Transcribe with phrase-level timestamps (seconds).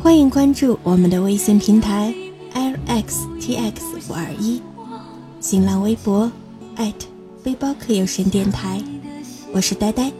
[0.00, 2.14] 欢迎关注我们的微信平台
[2.54, 3.72] lxtx
[4.08, 4.62] 五二一，
[5.40, 6.30] 新浪微博
[7.42, 8.80] 背包客有声电台，
[9.52, 10.10] 我是呆呆。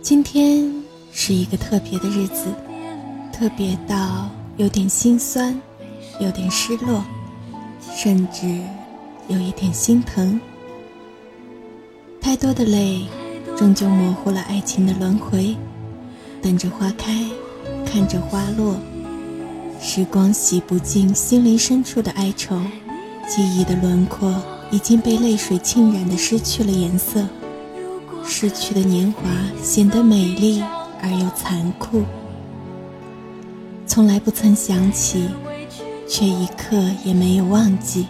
[0.00, 0.72] 今天
[1.12, 2.46] 是一个特别的日子，
[3.32, 5.60] 特别到有点心酸，
[6.20, 7.04] 有点失落，
[7.94, 8.60] 甚至
[9.28, 10.40] 有一点心疼。
[12.24, 13.06] 太多的泪，
[13.54, 15.54] 终究模糊了爱情的轮回。
[16.40, 17.12] 等着花开，
[17.84, 18.76] 看着花落，
[19.78, 22.58] 时光洗不尽心灵深处的哀愁，
[23.28, 24.34] 记忆的轮廓
[24.70, 27.26] 已经被泪水浸染的失去了颜色。
[28.24, 29.28] 逝去的年华
[29.62, 30.64] 显得美丽
[31.02, 32.04] 而又残酷。
[33.86, 35.28] 从来不曾想起，
[36.08, 38.06] 却一刻也没有忘记。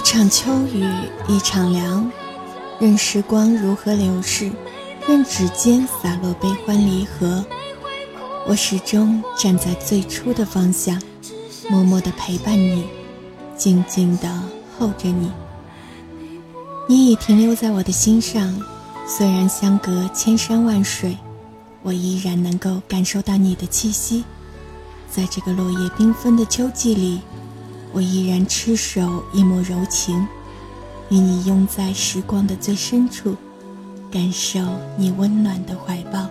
[0.00, 0.82] 一场秋雨
[1.28, 2.10] 一场凉，
[2.78, 4.50] 任时光如何流逝，
[5.06, 7.44] 任指尖洒落悲欢离合，
[8.46, 10.98] 我始终站在最初的方向，
[11.68, 12.86] 默默地陪伴你，
[13.58, 14.42] 静静地
[14.78, 15.30] 候着你。
[16.88, 18.58] 你已停留在我的心上，
[19.06, 21.18] 虽然相隔千山万水，
[21.82, 24.24] 我依然能够感受到你的气息，
[25.10, 27.20] 在这个落叶缤纷的秋季里。
[27.92, 30.26] 我依然痴守一抹柔情，
[31.08, 33.36] 与你拥在时光的最深处，
[34.10, 34.60] 感受
[34.96, 36.28] 你温暖的怀抱。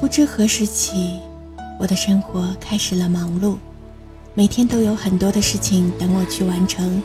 [0.00, 1.18] 不知何时起，
[1.78, 3.56] 我的生活开始了忙碌，
[4.34, 7.02] 每天都有很多的事情等我去完成。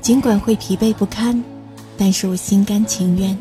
[0.00, 1.44] 尽管会疲惫不堪，
[1.96, 3.38] 但是我心甘情愿。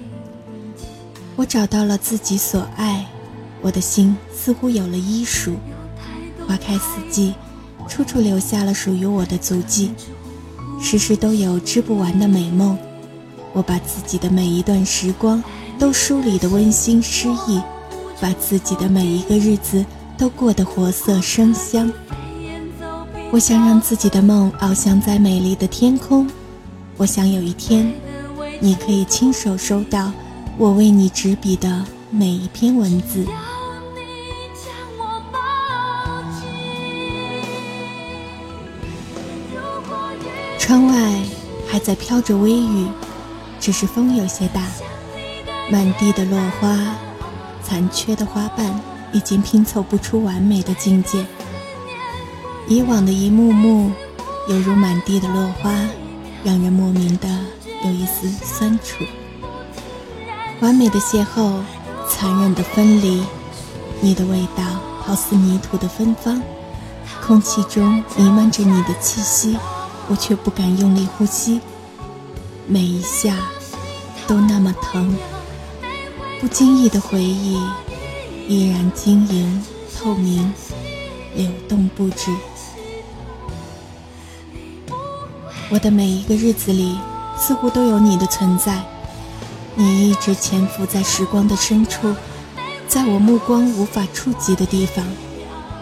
[1.37, 3.05] 我找到了自己所爱，
[3.61, 5.55] 我的心似乎有了依属。
[6.47, 7.33] 花开四季，
[7.87, 9.91] 处处留下了属于我的足迹，
[10.81, 12.77] 时时都有织不完的美梦。
[13.53, 15.43] 我把自己的每一段时光
[15.77, 17.61] 都梳理得温馨诗意，
[18.21, 19.83] 把自己的每一个日子
[20.17, 21.91] 都过得活色生香。
[23.31, 26.29] 我想让自己的梦翱翔在美丽的天空，
[26.95, 27.91] 我想有一天，
[28.61, 30.13] 你可以亲手收到
[30.57, 33.25] 我为你执笔的每一篇文字。
[40.67, 40.93] 窗外
[41.65, 42.89] 还在飘着微雨，
[43.57, 44.61] 只是风有些大。
[45.71, 46.77] 满地的落花，
[47.63, 48.77] 残缺的花瓣
[49.13, 51.25] 已经拼凑不出完美的境界。
[52.67, 53.93] 以往的一幕幕，
[54.49, 55.71] 犹如满地的落花，
[56.43, 57.29] 让人莫名的
[57.85, 59.05] 有一丝酸楚。
[60.59, 61.61] 完美的邂逅，
[62.09, 63.23] 残忍的分离。
[64.01, 64.65] 你的味道
[64.99, 66.41] 好似泥土的芬芳，
[67.25, 69.55] 空气中弥漫着你的气息。
[70.09, 71.59] 我却不敢用力呼吸，
[72.65, 73.35] 每一下
[74.25, 75.15] 都那么疼。
[76.39, 77.59] 不经意的回忆，
[78.47, 79.63] 依然晶莹
[79.97, 80.53] 透明，
[81.35, 82.31] 流动不止。
[85.69, 86.97] 我的每一个日子里，
[87.37, 88.81] 似乎都有你的存在。
[89.75, 92.15] 你一直潜伏在时光的深处，
[92.87, 95.05] 在我目光无法触及的地方。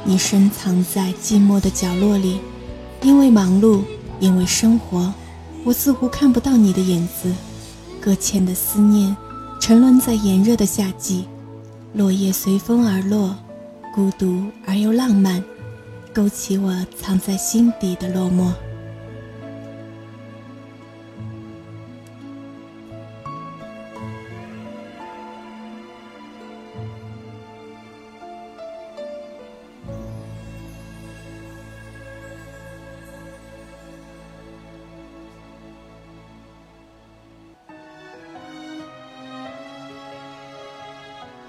[0.04, 2.40] 你深藏在寂寞的角落里，
[3.02, 3.84] 因为忙碌。
[4.20, 5.14] 因为生活，
[5.64, 7.34] 我似乎看不到你的影子。
[8.02, 9.16] 搁浅的思念，
[9.60, 11.28] 沉沦在炎热的夏季。
[11.94, 13.36] 落叶随风而落，
[13.94, 15.44] 孤独而又浪漫，
[16.14, 18.52] 勾起我藏在心底的落寞。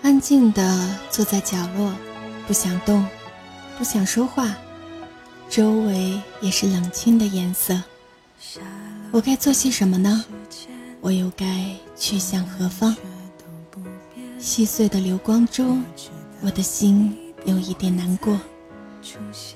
[0.07, 1.93] 安静地坐在角落，
[2.47, 3.05] 不想动，
[3.77, 4.55] 不想说话，
[5.51, 7.83] 周围也是冷清的颜色。
[9.11, 10.25] 我该做些什么呢？
[11.01, 12.97] 我又该去向何方？
[14.39, 15.83] 细碎的流光中，
[16.41, 17.13] 我的心
[17.45, 18.39] 有一点难过。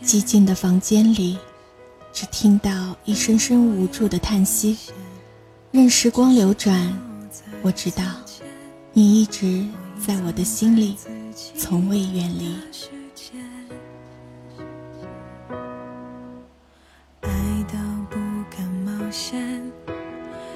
[0.04, 1.38] 寂静的房间里，
[2.12, 4.76] 只听到一声声无助的叹息。
[5.70, 6.92] 任时光流转，
[7.62, 8.02] 我知道，
[8.92, 9.64] 你一直
[10.06, 10.96] 在我的心里，
[11.56, 12.56] 从未远离。
[17.20, 17.30] 爱
[17.68, 18.16] 到不
[18.50, 19.62] 敢冒险，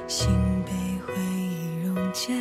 [0.08, 0.29] 心
[0.64, 0.73] 被
[1.06, 2.32] 回忆溶解，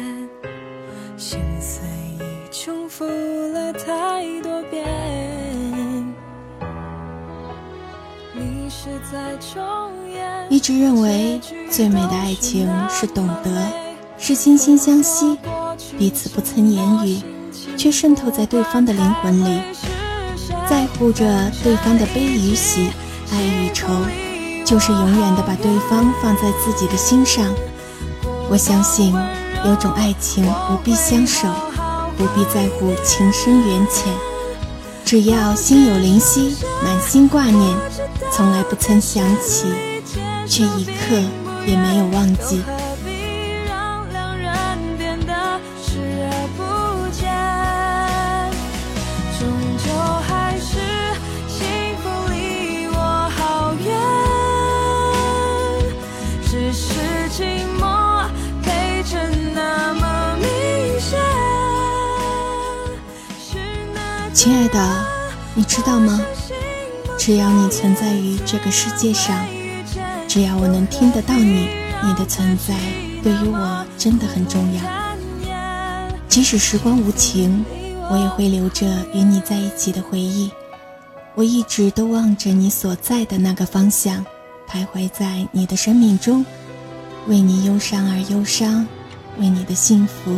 [1.17, 1.83] 心碎
[2.19, 4.85] 已重复了太多遍。
[8.33, 9.91] 你是在重
[10.49, 11.39] 一直认为
[11.69, 13.67] 最美的爱情是懂得，
[14.17, 15.37] 是惺惺相惜，
[15.97, 17.21] 彼此不曾言语，
[17.77, 19.61] 却渗透在对方的灵魂里，
[20.69, 22.89] 在乎着对方的悲与喜，
[23.31, 23.87] 爱与愁，
[24.65, 27.45] 就是永远的把对方放在自己的心上。
[28.49, 29.15] 我相信，
[29.65, 31.47] 有种爱情不必相守，
[32.17, 34.13] 不必在乎情深缘浅，
[35.05, 37.77] 只要心有灵犀，满心挂念，
[38.31, 39.67] 从来不曾想起。
[40.45, 41.15] 却一刻
[41.65, 42.61] 也没有忘记。
[64.43, 65.05] 亲爱的，
[65.55, 66.21] 你知道吗？
[67.17, 69.33] 只要你存在于这个世界上。
[70.27, 71.69] 只要我能听得到你，
[72.03, 72.75] 你的存在
[73.23, 74.83] 对于我真的很重要。
[76.27, 77.63] 即使时光无情，
[78.11, 80.51] 我也会留着与你在一起的回忆。
[81.35, 84.25] 我一直都望着你所在的那个方向，
[84.69, 86.45] 徘徊在你的生命中，
[87.27, 88.85] 为你忧伤而忧伤，
[89.39, 90.37] 为你的幸福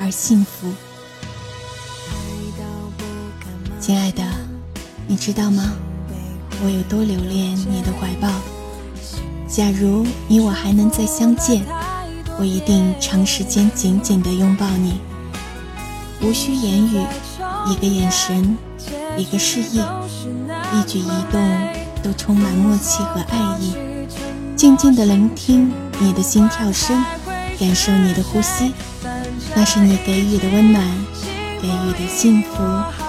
[0.00, 0.74] 而幸福。
[3.86, 4.24] 亲爱的，
[5.06, 5.62] 你知道吗？
[6.64, 8.28] 我有多留恋你的怀抱。
[9.46, 11.64] 假如你我还能再相见，
[12.36, 15.00] 我一定长时间紧紧地拥抱你，
[16.20, 17.06] 无需言语，
[17.70, 18.58] 一个眼神，
[19.16, 21.40] 一个示意，一举一动
[22.02, 23.72] 都充满默契和爱意。
[24.56, 27.00] 静静地聆听你的心跳声，
[27.56, 28.72] 感受你的呼吸，
[29.54, 30.84] 那是你给予的温暖，
[31.62, 33.05] 给予的幸福。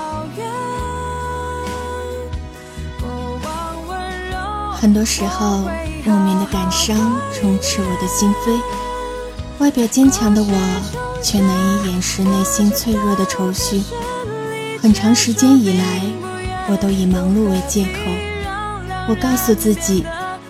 [4.79, 5.69] 很多时候。
[6.05, 6.95] 莫名的感伤
[7.33, 8.61] 充斥我的心扉，
[9.57, 13.83] 外表坚强的我，却难以掩饰内心脆弱的愁绪。
[14.81, 16.01] 很长时间以来，
[16.69, 17.89] 我都以忙碌为借口，
[19.09, 20.05] 我告诉自己，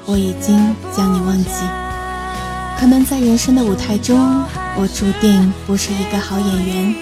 [0.05, 1.49] 我已经将你忘记。
[2.79, 4.43] 可能在人生的舞台中，
[4.75, 6.95] 我注定不是一个好演员，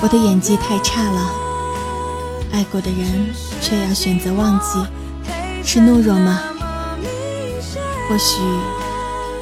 [0.00, 1.30] 我的演技太差了。
[2.52, 3.28] 爱过的人，
[3.60, 4.82] 却要选择忘记，
[5.62, 6.40] 是懦弱吗？
[8.12, 8.42] 或许，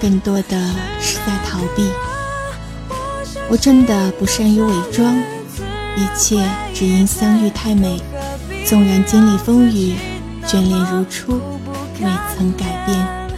[0.00, 0.56] 更多的
[1.00, 1.90] 是在逃避。
[3.48, 5.12] 我真的不善于伪装，
[5.96, 8.00] 一切只因相遇太美。
[8.64, 9.96] 纵然经历风雨，
[10.46, 11.40] 眷恋如初，
[12.00, 13.28] 未曾改变。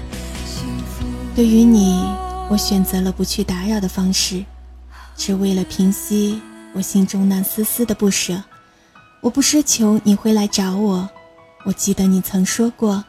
[1.35, 2.05] 对于你，
[2.51, 4.45] 我选择了不去打扰的方式，
[5.17, 6.43] 只为了平息
[6.75, 8.43] 我心中那丝丝的不舍。
[9.23, 11.09] 我不奢求你会来找我。
[11.65, 13.03] 我记得你曾说过。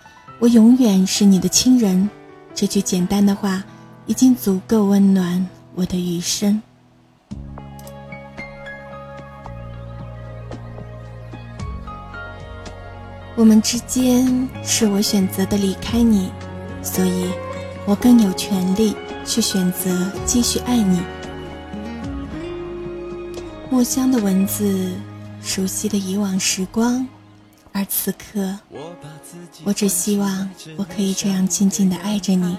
[0.44, 2.10] 我永远是你的亲人，
[2.54, 3.64] 这句简单的话
[4.08, 6.62] 已经足够温暖我的余生。
[13.38, 16.30] 我们之间是我选择的离开你，
[16.82, 17.32] 所以
[17.86, 21.00] 我更有权利去选择继续爱你。
[23.70, 24.92] 墨香的文字，
[25.42, 27.08] 熟悉的以往时光。
[27.76, 28.60] 而此刻，
[29.64, 32.58] 我只希望我可以这样静静地爱着你，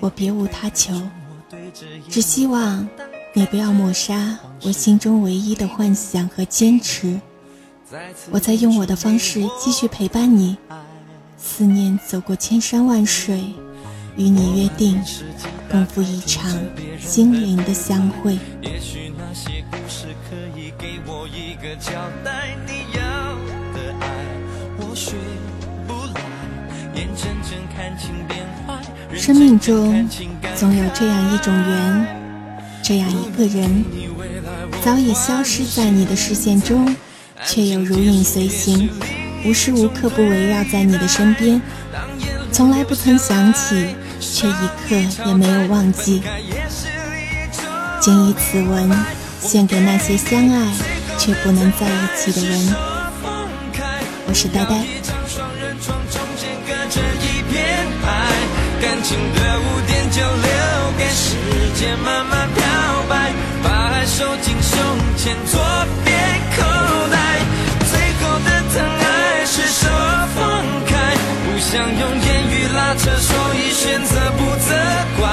[0.00, 0.94] 我别无他求，
[2.08, 2.88] 只希望
[3.34, 7.20] 你不要抹杀我心中唯一的幻想和坚持。
[8.30, 10.56] 我在用我的方式继续陪伴你，
[11.36, 13.42] 思念走过千山万水，
[14.16, 15.00] 与你约定，
[15.70, 16.52] 共赴一场
[17.00, 18.38] 心灵的相会。
[18.60, 22.77] 也许那些故事可以给我一个交代，你
[29.14, 30.08] 生命中
[30.54, 32.06] 总有这样一种缘，
[32.82, 33.84] 这样一个人，
[34.82, 36.94] 早已消失在你的视线中，
[37.44, 38.90] 却又如影随形，
[39.44, 41.60] 无时无刻不围绕在你的身边，
[42.52, 44.96] 从来不曾想起，却一刻
[45.26, 46.22] 也没有忘记。
[48.00, 48.90] 谨以此文，
[49.40, 50.72] 献给那些相爱
[51.18, 52.74] 却不能在一起的人。
[54.26, 54.84] 我是呆呆。
[58.80, 61.36] 感情的污点就留给时
[61.74, 62.64] 间慢慢漂
[63.08, 63.32] 白，
[63.62, 64.78] 把爱收进胸
[65.16, 65.60] 前左
[66.04, 66.16] 边
[66.56, 66.62] 口
[67.10, 67.16] 袋。
[67.90, 69.88] 最后的疼爱是手
[70.34, 70.92] 放开，
[71.44, 74.74] 不想用言语拉扯，所以选择不责
[75.18, 75.28] 怪。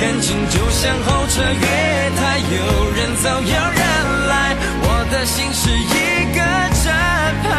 [0.00, 6.40] 感情就像候车月台，有人走有人来，我的心是一个
[6.82, 6.92] 站
[7.44, 7.50] 牌，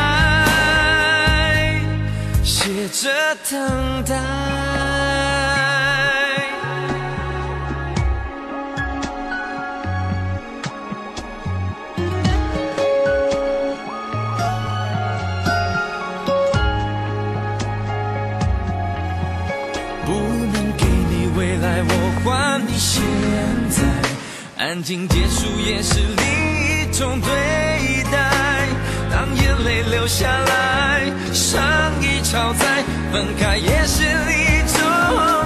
[2.73, 3.07] 接着
[3.51, 4.15] 等待，
[20.03, 20.11] 不
[20.51, 21.93] 能给你未来，我
[22.25, 23.03] 还你现
[23.69, 23.83] 在，
[24.57, 27.72] 安静结束也是另一种对。
[29.23, 31.01] 当眼泪流下来，
[31.31, 31.63] 伤
[32.01, 34.83] 已超载，分开也是另一种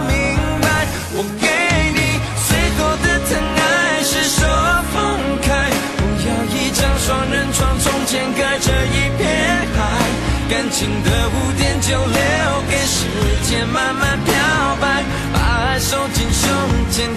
[0.09, 0.17] 明
[0.63, 0.67] 白。
[1.13, 1.45] 我给
[1.93, 2.17] 你
[2.49, 4.41] 最后的疼爱是手
[4.91, 9.21] 放开，不要一张双人床，中间隔着一片
[9.77, 9.77] 海。
[10.49, 12.17] 感情的污点就留
[12.67, 13.05] 给时
[13.43, 14.33] 间慢慢漂
[14.81, 16.49] 白，把爱收进胸
[16.89, 17.15] 前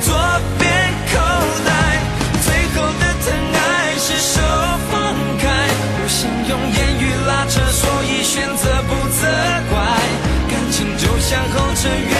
[11.30, 12.14] 像候车月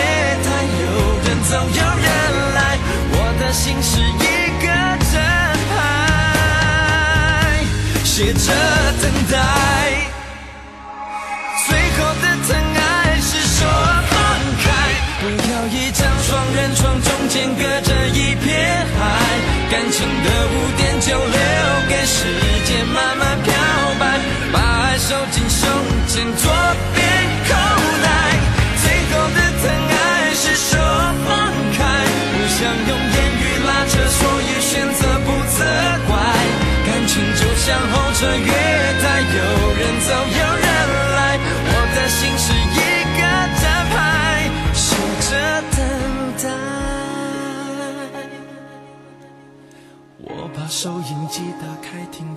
[0.45, 0.47] 台，
[0.79, 0.85] 有
[1.27, 2.07] 人走，有人
[2.55, 2.79] 来。
[3.11, 4.25] 我的心是一
[4.63, 4.67] 个
[5.11, 5.19] 站
[5.75, 5.75] 牌，
[8.05, 8.55] 写着
[9.03, 9.35] 等待。
[11.67, 13.67] 最后的疼爱是说
[14.07, 14.15] 放
[14.63, 14.65] 开，
[15.19, 19.03] 不要一张双人床，中间隔着一片海。
[19.73, 21.35] 感情的污点就留
[21.89, 22.17] 给时
[22.65, 23.51] 间慢慢漂
[23.99, 24.21] 白，
[24.53, 25.69] 把爱收进胸
[26.07, 26.47] 前左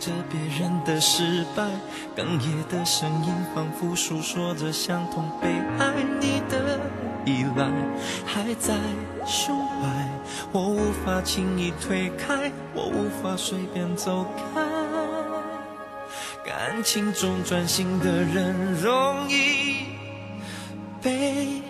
[0.03, 1.63] 着别人的失败，
[2.13, 5.48] 哽咽的声音仿佛诉说着相同悲
[5.79, 6.77] 哀，你的
[7.25, 7.72] 依赖
[8.25, 8.75] 还在
[9.25, 10.10] 胸怀。
[10.51, 14.62] 我无法轻易推开，我无法随便走开。
[16.43, 19.86] 感情中专心的人容易
[21.01, 21.62] 被。